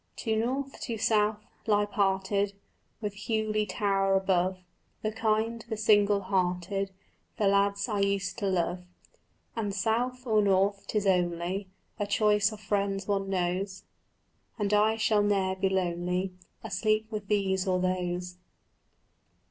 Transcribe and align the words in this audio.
To 0.15 0.35
north, 0.35 0.81
to 0.81 0.97
south, 0.97 1.45
lie 1.67 1.85
parted, 1.85 2.53
With 3.01 3.13
Hughley 3.27 3.67
tower 3.69 4.15
above, 4.15 4.57
The 5.03 5.11
kind, 5.11 5.63
the 5.69 5.77
single 5.77 6.21
hearted, 6.21 6.89
The 7.37 7.47
lads 7.47 7.87
I 7.87 7.99
used 7.99 8.39
to 8.39 8.47
love. 8.47 8.83
And, 9.55 9.75
south 9.75 10.25
or 10.25 10.41
north, 10.41 10.87
'tis 10.87 11.05
only 11.05 11.67
A 11.99 12.07
choice 12.07 12.51
of 12.51 12.59
friends 12.61 13.07
one 13.07 13.29
knows, 13.29 13.83
And 14.57 14.73
I 14.73 14.95
shall 14.95 15.21
ne'er 15.21 15.55
be 15.55 15.69
lonely 15.69 16.33
Asleep 16.63 17.05
with 17.11 17.27
these 17.27 17.67
or 17.67 17.79
those. 17.79 18.39